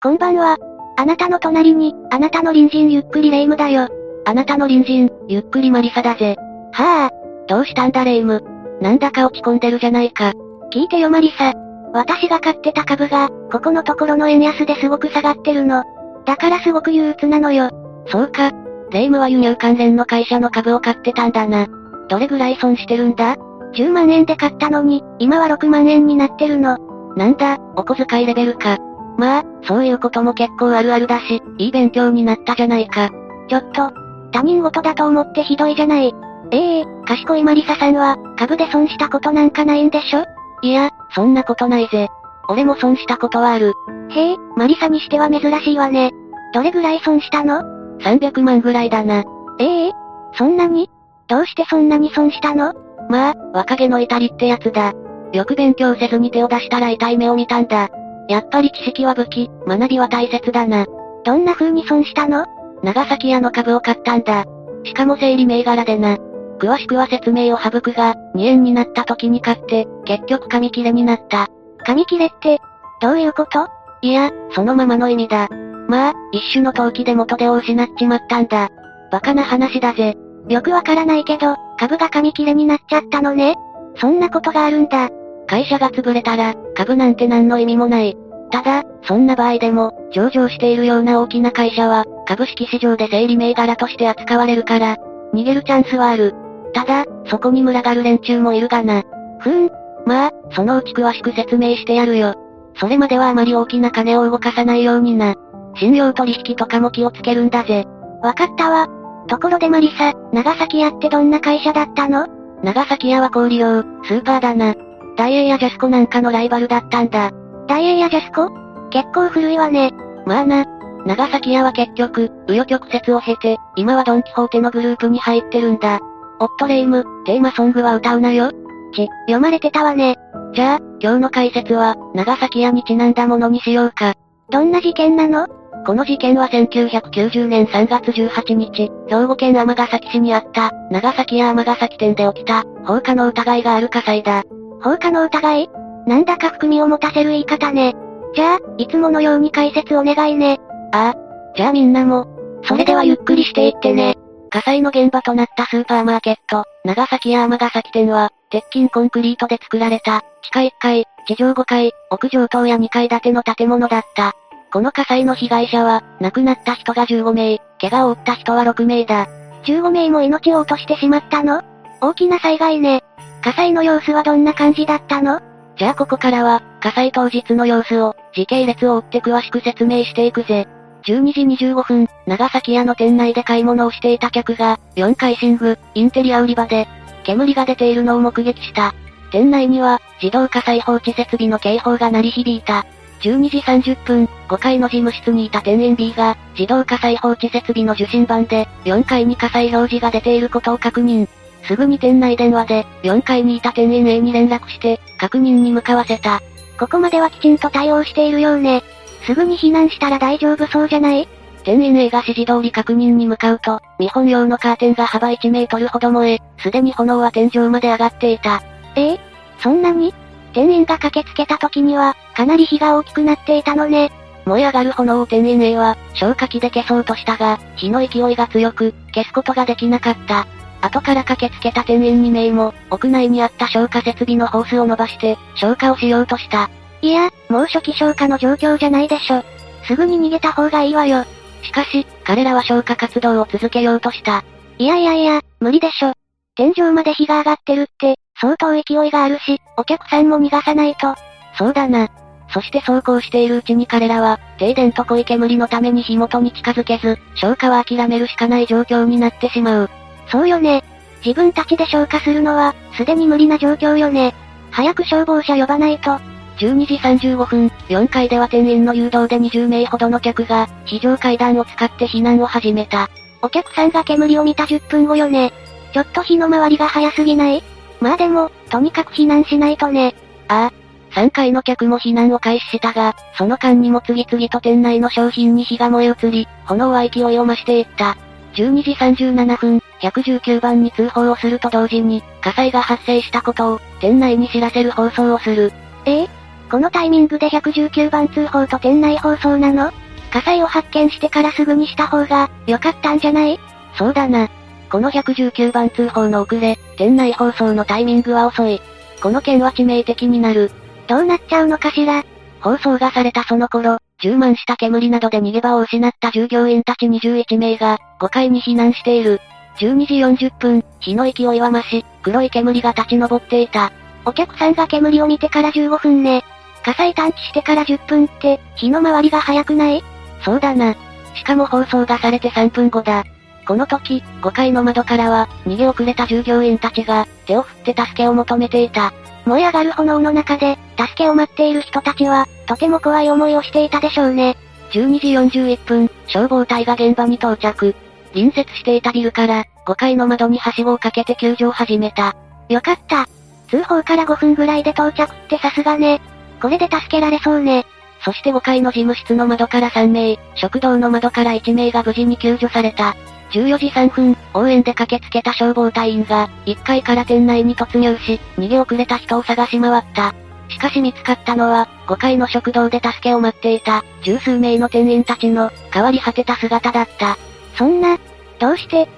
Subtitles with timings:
[0.00, 0.56] こんばんは。
[0.96, 3.88] あなたの隣に、あなたの隣人ゆっくりレ夢ムだよ。
[4.26, 6.36] あなたの隣人、ゆっくりマリサだぜ。
[6.70, 7.46] はあ。
[7.48, 8.40] どうしたんだレ夢？
[8.40, 8.44] ム。
[8.80, 10.34] なんだか落ち込んでるじゃないか。
[10.72, 11.52] 聞いてよマリサ。
[11.92, 15.82] 私が買ってた株が、ここのところの円安ですごく下がってるの。
[16.24, 17.68] だからすごく憂鬱なのよ。
[18.06, 18.52] そうか。
[18.92, 21.66] レ夢ムは輸入関連の会社の株を買ってたんだな。
[22.08, 23.34] どれぐらい損してるんだ
[23.74, 26.78] ?10 万円で買ったのに、今は6万円になってるの。
[27.16, 28.78] なんだ、お小遣いレベルか。
[29.18, 33.10] まあ、そういうことも結構あるあるだし、いい勉強になったじゃないか。
[33.48, 33.90] ちょっと、
[34.32, 36.14] 他人事だと思ってひどいじゃない。
[36.50, 40.24] ええー、賢いマリサさんは、株で損したことなんかないんでしょ？
[40.62, 42.08] いや、そんなことないぜ。
[42.48, 43.72] 俺も損したことはある。
[44.10, 46.12] へえ、マリサにしては珍しいわね。
[46.54, 47.62] どれぐらい損したの
[48.00, 49.24] ?300 万ぐらいだな。
[49.58, 49.92] ええー、
[50.34, 50.88] そんなに？
[51.26, 52.72] どうしてそんなに損したの？
[53.10, 54.92] まあ、若気の至りってやつだ。
[55.32, 57.88] よく勉強せずに手を出したら痛い目を見たんだ。
[58.28, 60.86] やっぱり知識は武器、学びは大切だな。
[61.24, 62.46] どんな風に損したの？
[62.82, 64.44] 長崎屋の株を買ったんだ。
[64.84, 66.16] しかも整理銘柄でな。
[66.58, 71.48] 詳しくは説明を省くが、2円になった時に買って、結局紙切れになった。
[71.84, 72.58] 紙切れって、
[73.00, 73.68] どういうこと？
[74.02, 75.48] いや、そのままの意味だ。
[75.88, 78.68] まあ、一種の投機で元手を失っちまったんだ。
[79.10, 80.16] バカな話だぜ。
[80.48, 83.54] よくわからないけど、株が紙切れになっちゃったのね。
[83.96, 85.08] そんなことがあるんだ。
[85.48, 88.16] 会社が潰れたら、株なんて何の意味もない。
[88.50, 94.96] ただ、そんな場合でも、上場しているような大きな会社は、株式市場で整理銘柄として扱われるから、
[95.34, 96.34] 逃げるチャンスはある。
[96.72, 99.02] ただ、そこに群がる連中もいるがな。
[99.40, 99.70] ふーん。
[100.06, 102.34] まあ、そのうち詳しく説明してやるよ。
[102.76, 105.34] それまではあまり大きな金を動かさないようにな。
[105.76, 107.86] 信用取引とかも気をつけるんだぜ。
[108.22, 108.86] わかったわ。
[109.28, 112.26] ところでマリサ、長崎屋ってどんな会社だったの？
[112.62, 114.74] 長崎屋は小売用、スーパーだな。
[115.18, 117.32] ダイエーやジャスコなんかのライバルだったんだ。
[117.66, 118.50] ダイエーやジャスコ？
[118.90, 119.92] 結構古いわね。
[120.24, 120.64] まあな。
[121.06, 125.98] 長崎屋は結局、紆余曲折を経て、今はドンキホーテのグループに入ってるんだ。
[126.38, 128.52] オットレイム、テーマソングは歌うなよ。
[128.94, 130.16] ち、読まれてたわね。
[130.54, 134.14] じゃあ、今日の解説は、長崎屋にちなんだものにしようか。
[134.50, 135.48] どんな事件なの？
[135.84, 144.44] この事件は1990年3月18日、兵庫県尼崎市にあった、長崎屋尼崎店で起きた、放火の疑いがある火災だ。
[144.82, 145.70] 放火の疑い？
[146.06, 147.94] なんだか含みを持たせる言い方ね。
[148.34, 150.58] じゃあ、いつものように解説お願いね。
[150.92, 151.14] ああ。
[151.56, 152.26] じゃあみんなも、
[152.62, 154.16] それではゆっくりしていってね。
[154.50, 164.32] 火災の現場となったスーパーマーケット、長崎屋尼崎店は、鉄筋コンクリートで作られた、地下1階、地上5階、屋上棟や2階建ての建物だった。
[164.72, 169.26] この火災の被害者は、亡くなった人が15名、怪我を負った人は6名だ。
[169.64, 171.62] 15名も命を落としてしまったの？
[172.00, 173.02] 大きな災害ね。
[173.42, 175.40] 火災の様子はどんな感じだったの？
[175.76, 180.66] じゃあここからは、火災当日の様子を、時系列を追って詳しく説明していくぜ。
[181.04, 186.88] 12時25分、長崎屋の店内で買い物をしていた客が、4階寝具、インテリア売り場で、
[187.22, 188.92] 煙が出ているのを目撃した。
[189.30, 192.86] 店内には、自動火災放置設備の警報が鳴り響いた。
[193.20, 201.28] 12時30分、5階の事務室にいた店員 B が、自動火災放置設備の受信板で、4階に火災表示が出ていることを確認。
[201.64, 206.40] すぐに店内電話で、4階にいた店員 A に連絡して、確認に向かわせた。
[206.78, 208.82] ここまではきちんと対応しているようね。
[209.26, 211.28] すぐに避難したら大丈夫そうじゃない？
[211.64, 218.62] 店員 A が指示通り確認に向かうと、見本用のカーテンが幅1メートルほど燃え、すでに炎は天井まで上がっていた。
[218.94, 219.20] ええ？
[219.58, 220.14] そんなに？
[220.54, 224.10] 店員が駆けつけた時には、かなり火が大きくなっていたのね。
[224.46, 230.46] 燃え上がる炎を店員 A は、消火器で消そうとしたが、火の勢いが強く、消すことができなかった。
[230.80, 236.70] 後から駆けつけた店員2名も、屋内にあった消火設備のホースを伸ばして、消火をしようとした。
[237.02, 239.42] いや、もう初期消火の状況じゃないでしょ。
[239.86, 241.24] すぐに逃げた方がいいわよ。
[241.62, 244.44] しかし、彼らは消火活動を続けようとした。
[244.78, 246.12] いやいやいや、無理でしょ。
[246.54, 251.14] 天井まで火が上がってるって、相当勢いがあるし、お客さんも逃がさないと。
[251.56, 252.08] そうだな。
[252.50, 259.90] そして走行しているうちに彼らは、停電と濃い煙のために火元に近づけず、消火は諦めるしかない状況になってしまう。
[260.30, 260.84] そうよね。
[261.24, 264.34] 自分たちで消火するのは、すでに無理な状況よね。
[264.70, 266.18] 早く消防車呼ばないと。
[266.58, 273.08] 12時35分、4階では店員の誘導で20名ほどの客が、非常階段を使って避難を始めた。
[273.42, 275.52] お客さんが煙を見た10分後よね。
[275.92, 277.62] ちょっと火の回りが早すぎない？
[278.00, 280.14] まあでも、とにかく避難しないとね。
[280.48, 280.72] ああ。
[281.14, 288.16] 3階の客も避難を開始したが、その間にも次々と店内の商品に火が燃え移り、炎は勢いを増していった。
[288.54, 295.72] 12時37分、119番に通報をすると同時に、火災が発生したことを、店内に知らせる放送をする。
[296.04, 296.22] え？
[296.22, 296.28] え
[296.70, 299.90] このタイミングで119番通報と店内放送なの？
[300.30, 303.58] 火災を発見してからすぐにした方が、良かったんじゃない？
[303.96, 304.48] そうだな。
[304.90, 308.80] この119番通報の遅れ、店内放送のタイミングは遅い。
[309.22, 310.70] この件は致命的になる。
[311.08, 312.24] どうなっちゃうのかしら？
[312.60, 319.40] 放送がされたその頃、充満した煙などで逃げ場を失った従業員たち21名が、5階に避難している。
[319.78, 320.14] 12時
[320.46, 323.92] 40分、火の勢いは増し、黒い煙が立ち上っていた。
[324.24, 326.44] お客さんが煙を見てから15分ね。
[326.84, 330.02] 火災探知してから10分って、火の回りが早くない？
[330.44, 330.96] そうだな。
[331.34, 333.24] しかも放送がされて3分後だ。
[333.66, 339.12] この時、5階の窓からは、逃げ遅れた従業員たちが、手を振って助けを求めていた。
[339.44, 344.56] 燃え上がる炎の中で、助けを待っている人たちは、とても怖い思いをしていたでしょうね。
[344.90, 347.94] 12時41分、消防隊が現場に到着。
[348.38, 352.36] 隣接していたビルから、5階の窓にはしごをかけて救助を始めた。
[352.68, 353.26] よかった。
[353.68, 356.20] 通報から5分ぐらいで到着ってさすがね。
[356.60, 357.84] これで助けられそうね。
[358.24, 363.16] そして5階の事務室の窓から3名、食堂の窓から1名が無事に救助された。
[363.50, 370.34] 14時3分、応援で駆けつけた消防隊員が、1階から店内に突入し、逃げ遅れた人を探し回った。
[370.68, 377.38] しかし見つかったのは、5階の食堂で助けを待っていた、十数名の店員たちの、変わり果てた姿だった。
[377.76, 378.18] そんな、
[378.58, 379.08] どうして、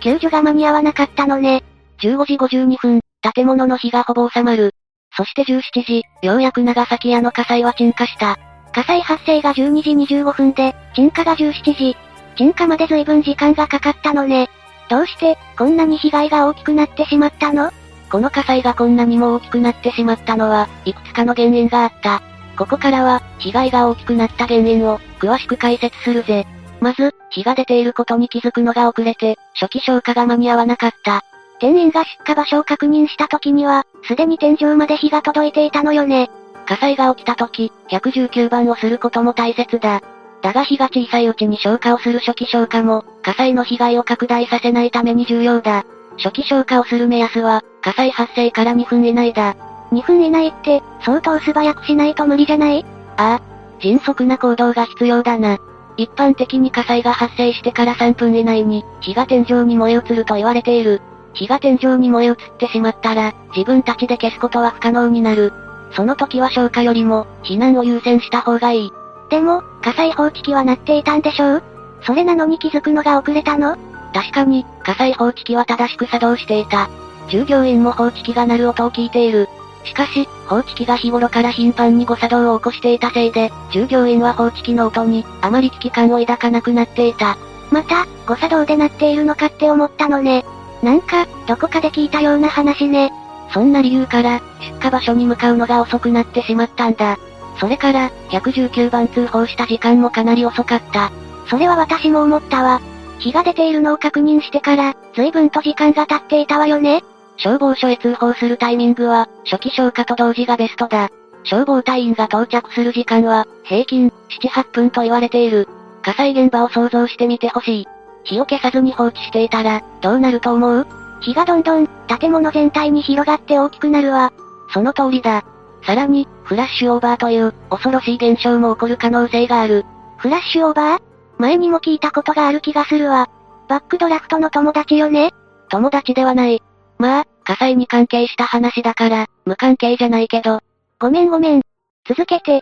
[0.00, 1.62] 救助が間に合わなかったのね。
[2.00, 3.00] 15時52分、
[3.34, 4.74] 建物の火がほぼ収まる。
[5.16, 8.38] そして17時、ようやく長崎屋の火災は鎮火した。
[8.72, 11.96] 火災発生が12時25分で、鎮火が17時。
[12.36, 14.48] 鎮火まで随分時間がかかったのね。
[14.88, 17.70] どうして、こんなに被害が大きくなってしまったの？
[18.10, 22.22] この火災がこんなにも大きくなってしまったのは、いくつかの原因があった。
[22.56, 26.46] ここからは、被害が大きくなった原因を、詳しく解説するぜ。
[26.80, 31.22] まず、火が出ていることに気づくのが遅れて、初期消火が間に合わなかった。
[31.60, 36.30] 店員が出火場所を確認した時には、すでに天井まで火が届いていたのよね。
[36.66, 40.00] 火災が起きた時、119番をすることも大切だ。
[40.40, 45.84] だが火が小さいうちに消火をする初期消火も、火災の被害を拡大させないために重要だ。
[46.16, 49.54] 初期消火をする目安は、火災発生から2分以内だ。
[49.92, 52.86] 2分以内って、相当素早くしないと無理じゃない？
[53.18, 53.40] ああ、
[53.80, 55.58] 迅速な行動が必要だな。
[55.96, 61.02] 一般的に火災が発生してから3分以内に、火が天井に燃え移ると言われている。
[61.34, 65.52] 火が天井に燃え移ってしまったら、自分たちで消すことは不可能になる。
[65.92, 68.92] その時は消火よりも、避難を優先した方がいい。
[69.28, 71.62] でも、火災報知器は鳴っていたんでしょう？
[72.02, 73.76] それなのに気づくのが遅れたの？
[74.12, 76.88] 確かに、火災報知器は正しく作動していた。
[77.28, 79.48] 従業員も報知器が鳴る音を聞いている。
[79.84, 87.36] しかし、放置機が日頃から頻繁に誤作動を起こしていたせいで、従業員は放置機の音に、あまり危機感を抱かなくなっていた。
[87.70, 90.44] また、誤作動で鳴っているのかって思ったのね。
[90.82, 93.12] なんか、どこかで聞いたような話ね。
[93.52, 97.18] そんな理由から、出火場所に向かうのが遅くなってしまったんだ。
[97.58, 101.10] それから、119番通報した時間もかなり遅かった。
[101.48, 102.80] それは私も思ったわ。
[103.18, 107.02] 火が出ているのを確認してから、随分と時間が経っていたわよね。
[107.42, 111.08] 消防署へ通報するタイミングは、初期消火と同時がベストだ。
[111.42, 115.66] 消防隊員が到着する時間は、平均、7、8分と言われている。
[116.02, 117.88] 火災現場を想像してみてほしい。
[118.24, 120.86] 火を消さずに放置していたら、どうなると思う？
[121.20, 121.88] 火がどんどん、
[122.18, 124.32] 建物全体に広がって大きくなるわ。
[124.72, 125.42] その通りだ。
[125.82, 129.86] さらに、フラッシュオーバーという、恐ろしい現象も起こる可能性がある。
[130.18, 131.02] フラッシュオーバー？
[131.38, 133.30] 前にも聞いたことがある気がするわ。
[133.66, 135.32] バックドラフトの友達よね？
[135.70, 136.62] 友達ではない。
[136.98, 140.60] まあ、火災に関係した話だから、無関係じゃないけど。
[141.00, 141.62] ごめんごめん。
[142.08, 142.60] 続けて。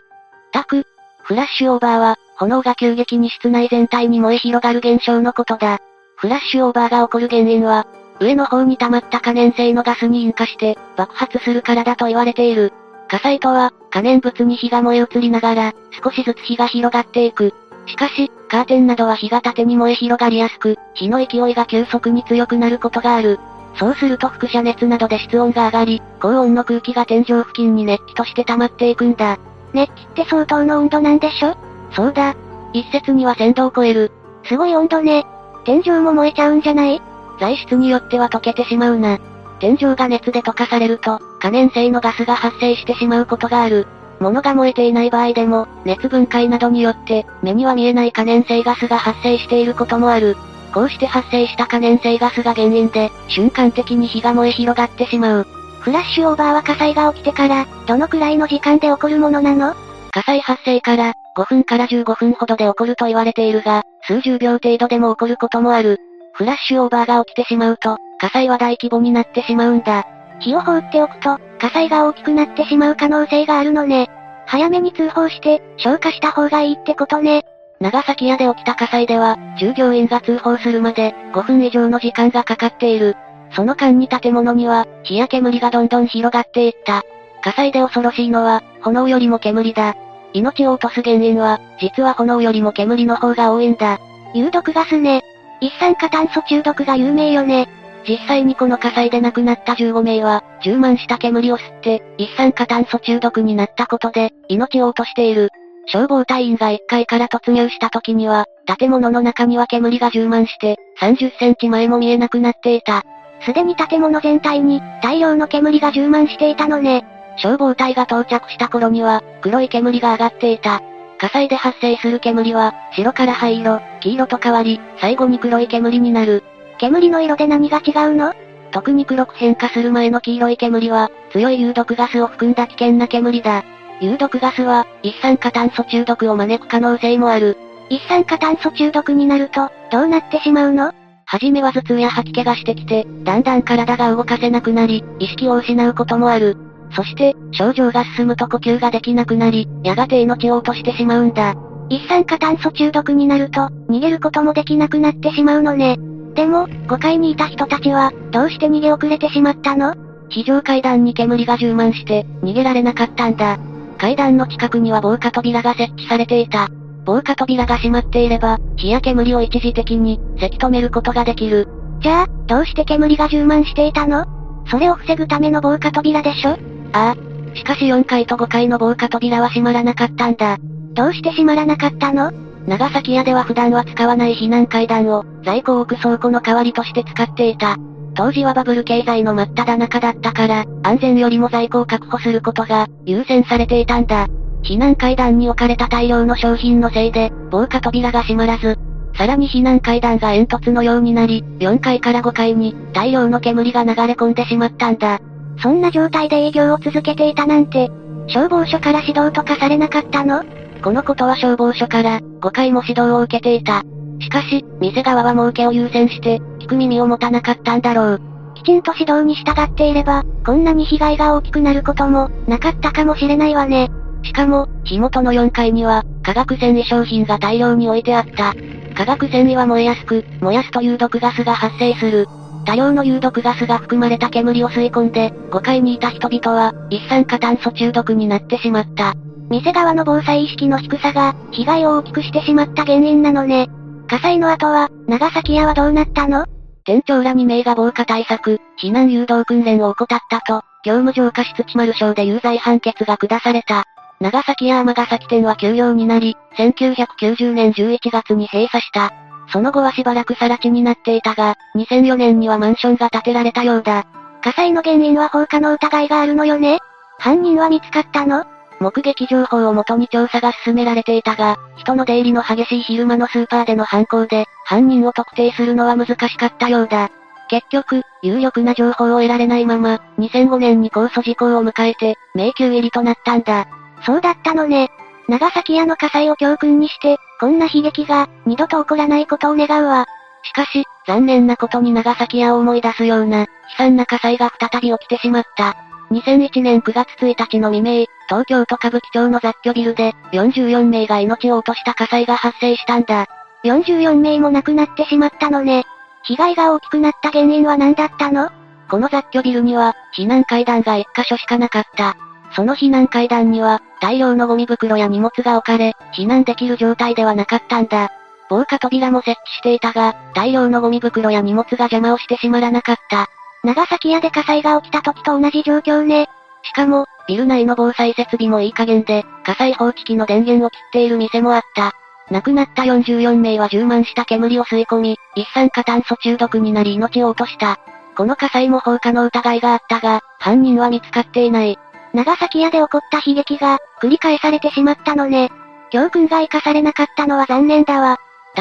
[0.51, 0.83] たく、
[1.21, 5.77] フラッシュオーバーは、炎が急激に室内全体に燃え広がる現象のことだ。
[6.15, 7.85] フラッシュオーバーが起こる原因は、
[8.19, 12.73] 上の方に溜まった可燃性のガスに引火して、爆発するからだと言われている。
[13.09, 17.53] 火災とは、可燃物に火が燃え移りながら、少しずつ火が広がっていく。
[17.85, 23.39] しかし、カーテンなどは火が縦に燃え広がりやすく、火の勢いが急速に強くなることがある。
[23.75, 29.37] そうすると輻射熱などで室温が上がり、高温の空気が天井付近に熱気として溜まっていくんだ。
[29.73, 31.55] 熱気って相当の温度なんでしょ？
[31.91, 32.35] そうだ。
[32.73, 34.11] 一説には1000度を超える。
[34.45, 35.25] すごい温度ね。
[35.65, 37.01] 天井も燃えちゃうんじゃない？
[37.39, 39.19] 材質によっては溶けてしまうな。
[39.59, 43.87] 天井が熱で溶かされると、可燃性のガスが発生してしまうことがある。
[44.19, 50.35] 物が燃えていない場合でも、熱分解などによって、目には見えない可燃性ガスが発生していることもある。
[50.73, 55.47] こうして発生した可燃性ガスが原因で、瞬間的に火が燃え広がってしまう。
[55.79, 59.75] フラッシュオーバーは火災が起きてから、どのくらいの時間で起こるものなの？
[60.11, 65.99] 火災発生から、5分から15分ほどで起こると言われているが、数十秒程度でも起こることもある。
[66.33, 70.05] フラッシュオーバーが起きてしまうと、火災は大規模になってしまうんだ。
[70.39, 74.09] 火を放っておくと、火災が大きくなってしまう可能性があるのね。
[74.45, 77.43] 早めに通報して、消火した方がいいってことね。
[77.79, 83.15] 長崎屋で起きた火災では、従業員が通報するまで、5分以上の時間がかかっている。
[83.51, 87.03] その間に建物には、火や煙がどんどん広がっていった。
[87.41, 89.95] 火災で恐ろしいのは、炎よりも煙だ。
[90.33, 93.97] 命を落とす原因は、実は炎よりも煙の方が多いんだ。
[94.33, 95.23] 有毒ガスね。
[95.61, 97.69] 一酸化炭素中毒が有名よね。
[98.07, 105.49] 実際にこの火災で亡くなった15名は、充満した煙を吸って、一酸化炭素中毒になったことで、命を落としている。
[105.91, 108.45] 消防隊員が1階から突入した時には、
[108.77, 113.03] 建物の中には煙が充満して、30センチ前も見えなくなっていた。
[113.41, 117.05] すでに建物全体に、大量の煙が充満していたのね。
[117.37, 120.81] 消防隊が到着した頃には、黒い煙が上がっていた。
[121.17, 126.43] 火災で発生する煙は、白から灰色、黄色と変わり、最後に黒い煙になる。
[126.77, 128.33] 煙の色で何が違うの？
[128.71, 133.63] 特に黒く変化する前の黄色い煙は、強い有毒ガスを含んだ危険な煙だ。
[134.01, 137.57] 有毒ガスは、一酸化炭素中毒を招く可能性もある。
[137.89, 140.93] 一酸化炭素中毒になると、どうなってしまうの？
[141.25, 146.57] はじめは頭痛や吐き気がしてきて、だんだん体が動かせなくなり、意識を失うこともある。
[146.95, 151.55] そして、症状が進むと呼吸ができなくなり、やがて命を落としてしまうんだ。
[151.89, 155.97] 一酸化炭素中毒になると、逃げることもできなくなってしまうのね。
[156.35, 159.95] でも、5階にいた人たちは、どうして逃げ遅れてしまったの？
[160.29, 163.59] 非常階段に煙が充満して、逃げられなかったんだ。
[163.99, 166.69] 階段の近くには防火扉が設置されていた。
[167.05, 171.67] 防火扉が閉まっていれば、火や煙を一時的に、せき止めることができる。
[172.01, 174.25] じゃあ、どうして煙が充満していたの？
[174.67, 176.51] それを防ぐための防火扉でしょ？
[176.93, 177.15] ああ。
[177.55, 180.57] しかし4階と5階の防火扉は閉まらなかったんだ。
[180.93, 182.31] どうして閉まらなかったの？
[182.67, 187.77] 長崎屋では普段は使わない避難階段を、在庫を置く倉庫の代わりとして使っていた。
[188.15, 194.27] 当時はバブル経済の真っ只中だったから、安全よりも在庫を確保することが、優先されていたんだ。
[194.63, 198.77] 避難階段に置かれた大量の商品のせいで、防火扉が閉まらず、
[199.15, 205.19] さらに避難階段が煙突のようになり、4階から5階に、大量の煙が流れ込んでしまったんだ。
[205.61, 207.89] そんな状態で営業を続けていたなんて、
[208.27, 210.43] 消防署から指導とかされなかったの？
[210.83, 213.83] このことは消防署から、5回も指導を受けていた。
[214.21, 218.21] しかし、店側は儲けを優先して、く耳を持たなかったんだろう。
[218.55, 223.89] きちんと指導に従っていれば、こんなに被害が大きくなることも、なかったかもしれないわね。
[224.23, 228.53] しかも、火元の4階には、化学繊維商品が大量に置いてあった。
[228.95, 232.27] 化学繊維は燃えやすく、燃やすと有毒ガスが発生する。
[232.65, 239.13] 多量の有毒ガスが含まれた煙を吸い込んで、5階にいた人々は、一酸化炭素中毒になってしまった。
[239.49, 243.69] 店側の防災意識の低さが、被害を大きくしてしまった原因なのね。
[244.07, 246.45] 火災の後は、長崎屋はどうなったの？
[246.89, 253.83] 店長ら2名が防火対策、避難誘導訓練を怠ったと、業務上過失致丸省で有罪判決が下された。
[254.19, 259.13] 長崎や尼崎店は休業になり、1990年11月に閉鎖した。
[259.53, 264.07] その後はしばらく更地になっていたが、2004年にはマンションが建てられたようだ。
[264.41, 266.79] 火災の原因は放火の疑いがあるのよね？
[267.19, 268.45] 犯人は見つかったの？
[268.79, 277.09] 目撃情報をもとに調査が進められていたが、人の出入りの激しい昼間のスーパーでの犯行で、犯人を特定するのは難しかったようだ。
[277.49, 283.67] 結局、有力な情報を得られないまま、2005年に控訴事項を迎えて、迷宮入りとなったんだ。
[284.05, 284.89] そうだったのね。
[285.27, 290.05] 長崎屋の火災を教訓にして、こんな悲劇が、二度と起こらないことを願うわ。
[290.43, 295.75] しかし、残念なことに長崎屋を思い出すような、悲惨な火災が再び起きてしまった。
[296.11, 303.27] 2001年9月1日の未明、東京都歌舞伎町の雑居ビルで、44名が命を落とした火災が発生したんだ。
[303.63, 305.85] 44名も亡くなってしまったのね。
[306.23, 308.49] 被害が大きくなった原因は何だったの？
[308.89, 312.17] この雑居ビルには、避難階段が1箇所しかなかった。
[312.55, 318.09] その避難階段には、大量のゴミ袋や荷物が置かれ、避難できる状態ではなかったんだ。
[318.49, 323.29] 防火扉も設置していたが、大量のゴミ袋や荷物が邪魔をして閉まらなかった。
[323.63, 326.29] 長崎屋で火災が起きた時と同じ状況ね。
[326.63, 331.93] しかも、ビル内の防災設備もいい加減で、火災報知器の電源を切っている店もあった。
[332.31, 337.79] 亡くなった44名は充満した煙を吸い込み、一酸化炭素中毒になり命を落とした。
[338.15, 341.77] この火災も放火の疑いがあったが、犯人は見つかっていない。
[342.13, 345.51] 長崎屋で起こった悲劇が、繰り返されてしまったのね。
[345.91, 348.17] 教訓が生かされなかったのは残念だわ。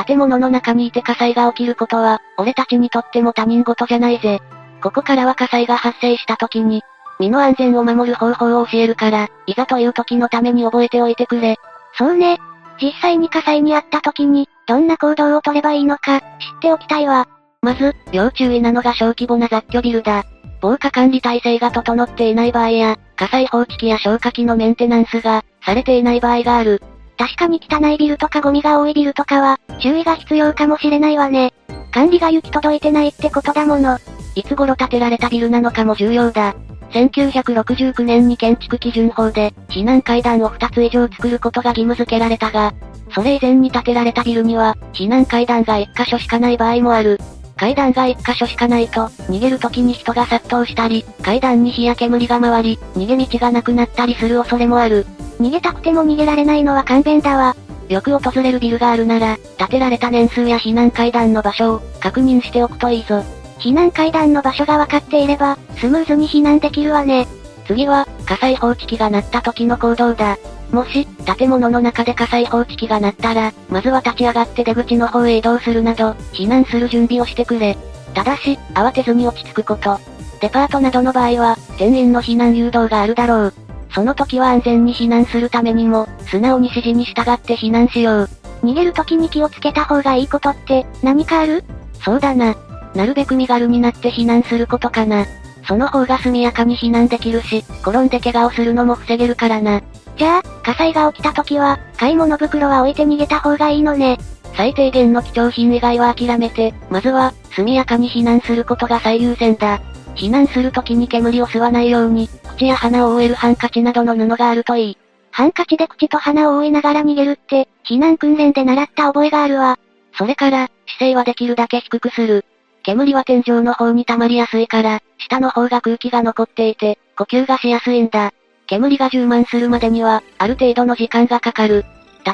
[0.07, 4.41] 建物の中にいて火災が起きることは、俺たちにとっても他人事じゃないぜ。
[4.83, 6.83] ここからは火災が発生した時に、
[7.19, 11.57] 身の安全を守る方法を教えるから、いざという時のために覚えておいてくれ。
[11.97, 12.39] そうね。
[12.81, 16.27] 実際に火災にあった時に、どんな行動を取ればいいのか、知っ
[16.61, 17.27] ておきたいわ。
[17.61, 20.25] まず、要注意なのが小規模な雑居ビルだ。
[20.61, 26.81] 防火管理体制が整っていない場合や、火災報知器や消火器のメンテナンスが、されていない場合がある。
[27.17, 31.53] 確かに汚いビルとかゴミが多いビルとかは、注意が必要かもしれないわね。
[31.93, 33.99] 管理が行き届いてないってことだもの。
[34.35, 36.55] いつ頃建てられたビルなのかも重要だ。
[36.91, 42.73] 1969年に建築基準法で、避難階段を2つ以上作ることが義務付けられたが、
[43.15, 47.21] それ以前に建てられたビルには、避難階段が1箇所しかない場合もある。
[47.57, 55.07] 階段が1箇所しかないと、逃げる時に人が殺到したり、階段に火や煙が回り、逃げ道がなくなったりする恐れもある。
[55.41, 57.57] 逃げたくても逃げられないのは勘弁だわ。
[57.89, 63.25] よく訪れるビルがあるなら、建てられた年数や避難階段の場所を確認しておくといいぞ。
[63.59, 67.27] 避難階段の場所が分かっていれば、スムーズに避難できるわね。
[67.67, 70.39] 次は、火災報知器が鳴った時の行動だ。
[70.71, 71.07] もし、
[71.39, 77.77] 建物の中で火災報知器が鳴ったら、まずは立ち上がって出口の方へ移動するなど、避難する準備をしてくれ。
[78.15, 79.99] ただし、慌てずに落ち着くこと。
[80.41, 83.55] デパートなどの場合は、店員の避難誘導があるだろう。
[83.91, 88.29] その時は安全に避難するためにも、素直に指示に従って避難しよう。
[88.63, 91.65] 逃げる時に気をつけた方がいいことって、何かある？
[92.05, 92.55] そうだな。
[92.95, 95.27] なるべく身軽になって避難することかな。
[95.67, 99.83] その方が速やかに避難できるし、転んで怪我をするのも防げるからな。
[100.17, 104.19] じゃあ、火災が起きた時は、買い物袋は置いて逃げた方がいいのね。
[104.57, 109.81] 最低限の貴重品以外は諦めて、まずは、速やかに避難することが最優先だ。
[110.17, 114.99] 避難する時に煙を吸わないように、口や鼻を覆えるハンカチなどの布があるといい。
[115.31, 119.79] ハンカチで口と鼻を覆いながら逃げるって、避難訓練で習った覚えがあるわ。
[120.17, 120.69] それから、
[120.99, 122.45] 姿勢はできるだけ低くする。
[122.89, 128.33] 煙は天井の方に溜まりやすいから、下の方が空気が残っていて、呼吸がしやすいんだ。
[128.67, 131.85] 煙が充満するまでには、ある程度の時間がかかる。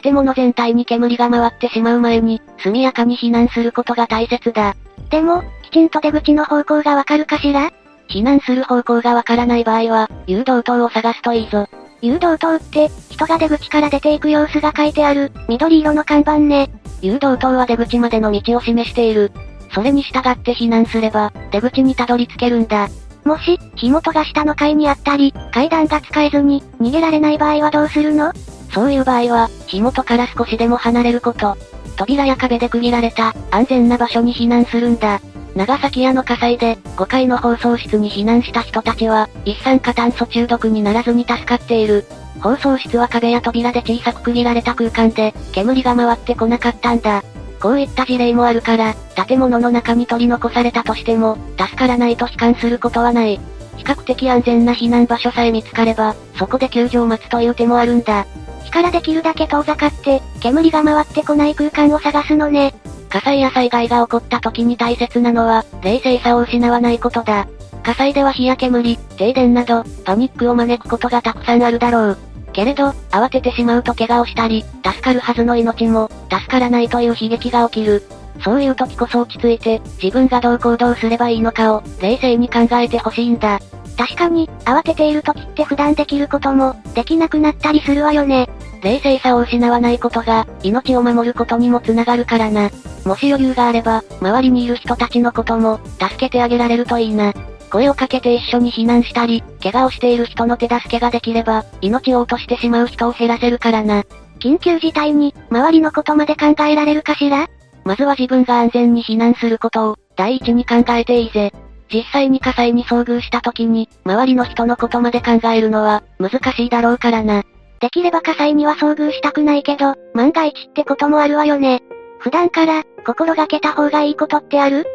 [0.00, 4.76] 建物全体に煙が回ってしまう前に、速やかに避難することが大切だ。
[5.10, 7.72] でも、きちんと出口の方向がわかるかしら？
[8.08, 11.66] 避難する方向がわからない場合は、誘導灯を探すといいぞ。
[12.00, 16.70] 誘導灯って、人が出口から出ていく様子が書いてある、緑色の看板ね。
[17.02, 19.32] 誘導灯は出口までの道を示している。
[19.74, 22.88] それに従って避難すれば、出口にたどり着けるんだ。
[23.24, 28.32] もし、火元が下の階にあったり、階段が使えずに、逃げられない場合はどうするの？
[28.72, 31.56] そういう場合は、火元から少しでも離れること。
[31.96, 35.20] 扉や壁で区切られた、安全な場所に避難するんだ。
[35.54, 42.04] 長崎屋の火災で、5階の放送室に避難した人たちは、一酸化炭素中毒にならずに助かっている。
[42.40, 47.22] 放送室は壁や扉で小さく区切られた空間で、煙が回ってこなかったんだ。
[47.60, 48.94] こういった事例もあるから、
[49.26, 53.40] 建物の中に取り残されたとしても、助からないと悲観することはない。
[53.76, 58.26] 比較的安全な避難場所さえ見つかれば、そこで救助を待つという手もあるんだ。
[58.64, 62.74] 火からできるだけ遠ざかって、煙が回ってこない空間を探すのね。
[63.08, 67.46] 火災や災害が起こった時に大切なのは、冷静さを失わないことだ。
[67.84, 72.18] 火災では火や煙、停電など、パニックを招くことがたくさんあるだろう。
[72.54, 78.02] けれど、慌ててしまうと怪我をしたり、助かるはずの命も、助からないという悲劇が起きる。
[78.42, 83.60] そういう時こそ落ち着いて、自分がどう行動すればいいのかを、冷静に考えてほしいんだ。
[83.96, 88.48] 確かに、慌てている時って普段できることも、できなくなったりするわよね。
[88.82, 92.70] 冷静さを失わないことが、命を守ることにもつながるからな。
[93.04, 97.32] もし余裕があれば、周りにいる人たちのことも、助けてあげられるといいな。
[97.70, 104.04] 声をかけて一緒に避難したり、怪我をしている人の手助けができれば、命を落としてしまう人を減らせるからな。
[104.38, 107.48] 緊急事態に、周りのことまで考えられるかしら？
[107.84, 111.50] まずは自分が安全に避難することを、第一に考えていいぜ。
[111.90, 117.42] 実際に火災に遭遇した時に、周りの人のことまで考えるのは、難しいだろうからな。
[117.80, 121.82] できれば火災には遭遇したくないけど、万が一ってこともあるわよね。
[122.18, 124.86] 普段から、心がけた方がいいことってある？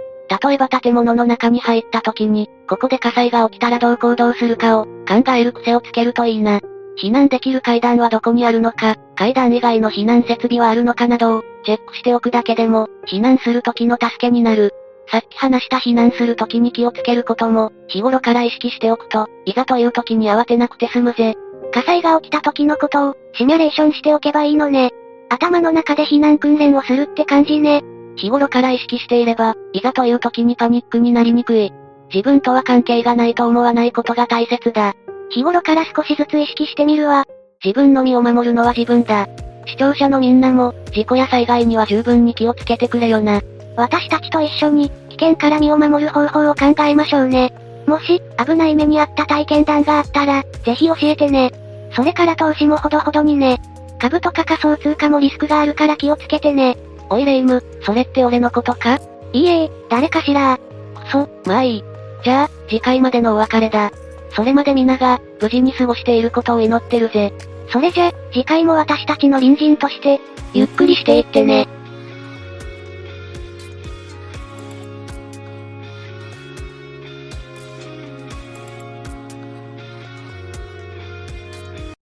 [0.43, 6.59] 例えば建物の中に入った時に、ここで火災が起きたらどう行動するかを、考える癖をつけるといいな。
[7.01, 14.71] 避難できる階段はどこにあるのか、階段以外の避難設備はあるのかなどを、チェックしておくだけでも、避難する時の助けになる。
[15.11, 21.35] さっき話した避難する時に気をつけることも、日頃から意識しておくと、いざという時に慌てなくて済むぜ。
[21.73, 24.91] 火災が起きた時のことを、シミュレーションしておけばいいのね。
[25.29, 27.81] 頭の中で避難訓練をするって感じね。
[28.15, 31.71] 日頃から意識していれば、いざという時にパニックになりにくい。
[32.13, 34.93] 自分とは関係がないと思わないことが大切だ。
[35.29, 37.25] 日頃から少しずつ意識してみるわ。
[37.63, 39.27] 自分の身を守るのは自分だ。
[39.65, 43.41] 視聴者のみんなも、事故や災害には十分に気をつけてくれよな。
[43.75, 47.53] 私たちと一緒に、危険から身を守る方法を考えましょうね。
[47.85, 51.51] もし、危ない目にあった体験談があったら、ぜひ教えてね。
[51.93, 53.59] それから投資もほどほどにね。
[53.99, 56.77] 株とか仮想通貨もリスクがあるから気をつけてね。
[57.09, 58.99] おいレイム、それって俺のことか？
[59.33, 61.83] いいえ、誰かしらくそ、まあいい。
[62.23, 63.91] じゃあ、次回までのお別れだ。
[64.35, 67.33] それまで皆が、無事に過ごしていることを祈ってるぜ。
[67.71, 70.19] それじゃ、次回も私たちの隣人として、
[70.53, 71.67] ゆっくりしていってね。